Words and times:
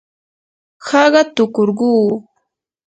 haqatukurquu. 0.87 1.91